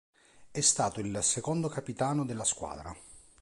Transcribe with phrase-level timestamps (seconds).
[0.49, 2.91] È stato il secondo capitano della squadra.